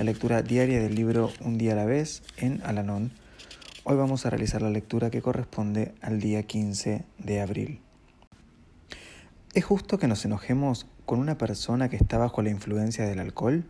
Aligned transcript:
la 0.00 0.04
lectura 0.04 0.40
diaria 0.40 0.80
del 0.80 0.94
libro 0.94 1.30
Un 1.44 1.58
día 1.58 1.74
a 1.74 1.76
la 1.76 1.84
vez 1.84 2.22
en 2.38 2.62
Alanón 2.64 3.12
Hoy 3.84 3.98
vamos 3.98 4.24
a 4.24 4.30
realizar 4.30 4.62
la 4.62 4.70
lectura 4.70 5.10
que 5.10 5.20
corresponde 5.20 5.94
al 6.00 6.20
día 6.20 6.42
15 6.42 7.04
de 7.18 7.40
abril. 7.42 7.82
¿Es 9.52 9.62
justo 9.62 9.98
que 9.98 10.08
nos 10.08 10.24
enojemos 10.24 10.86
con 11.04 11.18
una 11.18 11.36
persona 11.36 11.90
que 11.90 11.96
está 11.96 12.16
bajo 12.16 12.40
la 12.40 12.48
influencia 12.48 13.06
del 13.06 13.18
alcohol? 13.18 13.66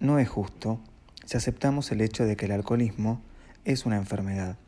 No 0.00 0.18
es 0.18 0.28
justo 0.28 0.80
si 1.24 1.38
aceptamos 1.38 1.90
el 1.90 2.02
hecho 2.02 2.26
de 2.26 2.36
que 2.36 2.44
el 2.44 2.52
alcoholismo 2.52 3.22
es 3.64 3.86
una 3.86 3.96
enfermedad. 3.96 4.58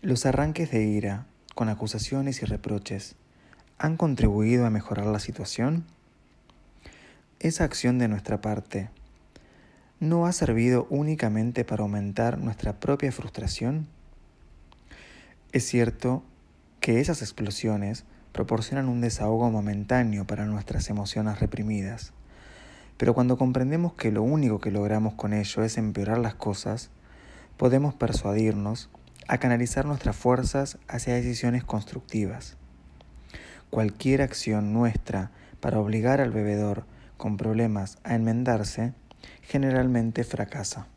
Los 0.00 0.26
arranques 0.26 0.70
de 0.70 0.84
ira, 0.84 1.26
con 1.56 1.70
acusaciones 1.70 2.40
y 2.40 2.46
reproches, 2.46 3.16
¿han 3.78 3.96
contribuido 3.96 4.64
a 4.64 4.70
mejorar 4.70 5.06
la 5.06 5.18
situación? 5.18 5.86
Esa 7.40 7.64
acción 7.64 7.98
de 7.98 8.06
nuestra 8.06 8.42
parte 8.42 8.90
no 9.98 10.26
ha 10.26 10.32
servido 10.32 10.86
únicamente 10.90 11.64
para 11.64 11.82
aumentar 11.82 12.36
nuestra 12.36 12.78
propia 12.80 13.12
frustración? 13.12 13.86
Es 15.52 15.66
cierto 15.66 16.22
que 16.80 17.00
esas 17.00 17.22
explosiones 17.22 18.04
proporcionan 18.32 18.90
un 18.90 19.00
desahogo 19.00 19.50
momentáneo 19.50 20.26
para 20.26 20.44
nuestras 20.44 20.90
emociones 20.90 21.40
reprimidas, 21.40 22.12
pero 22.98 23.14
cuando 23.14 23.38
comprendemos 23.38 23.94
que 23.94 24.12
lo 24.12 24.22
único 24.22 24.60
que 24.60 24.70
logramos 24.70 25.14
con 25.14 25.32
ello 25.32 25.64
es 25.64 25.78
empeorar 25.78 26.18
las 26.18 26.34
cosas, 26.34 26.90
podemos 27.56 27.94
persuadirnos 27.94 28.90
a 29.28 29.38
canalizar 29.38 29.86
nuestras 29.86 30.14
fuerzas 30.14 30.76
hacia 30.88 31.14
decisiones 31.14 31.64
constructivas. 31.64 32.58
Cualquier 33.70 34.20
acción 34.20 34.74
nuestra 34.74 35.30
para 35.60 35.80
obligar 35.80 36.20
al 36.20 36.32
bebedor 36.32 36.84
con 37.20 37.36
problemas 37.36 37.98
a 38.02 38.14
enmendarse 38.14 38.94
generalmente 39.42 40.24
fracasa. 40.24 40.88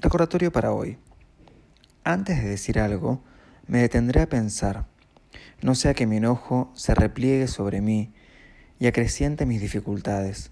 Recordatorio 0.00 0.50
para 0.50 0.72
hoy. 0.72 0.98
Antes 2.02 2.42
de 2.42 2.48
decir 2.48 2.80
algo, 2.80 3.22
me 3.68 3.78
detendré 3.78 4.22
a 4.22 4.28
pensar, 4.28 4.86
no 5.62 5.76
sea 5.76 5.94
que 5.94 6.06
mi 6.06 6.16
enojo 6.16 6.72
se 6.74 6.94
repliegue 6.96 7.46
sobre 7.46 7.80
mí 7.80 8.12
y 8.78 8.86
acreciente 8.86 9.46
mis 9.46 9.60
dificultades 9.60 10.50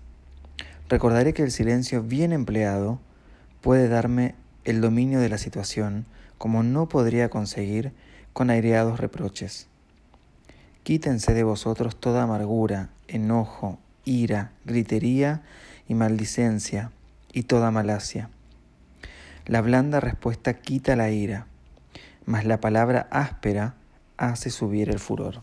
recordaré 0.89 1.35
que 1.35 1.43
el 1.43 1.51
silencio 1.51 2.03
bien 2.03 2.33
empleado 2.33 3.01
puede 3.61 3.89
darme 3.89 4.35
el 4.65 4.81
dominio 4.81 5.21
de 5.21 5.29
la 5.29 5.39
situación 5.39 6.07
como 6.39 6.63
no 6.63 6.89
podría 6.89 7.29
conseguir 7.29 7.93
con 8.33 8.51
aireados 8.51 9.01
reproches. 9.01 9.69
Quítense 10.83 11.35
de 11.35 11.43
vosotros 11.43 11.99
toda 11.99 12.23
amargura, 12.23 12.91
enojo, 13.09 13.79
ira, 14.05 14.53
gritería 14.65 15.43
y 15.89 15.95
maldicencia 15.95 16.93
y 17.33 17.45
toda 17.45 17.71
malacia. 17.71 18.31
La 19.47 19.63
blanda 19.63 20.01
respuesta 20.01 20.55
quita 20.55 20.95
la 20.97 21.11
ira, 21.11 21.47
mas 22.25 22.45
la 22.45 22.61
palabra 22.61 23.09
áspera 23.11 23.75
hace 24.17 24.51
subir 24.51 24.91
el 24.91 24.99
furor. 24.99 25.43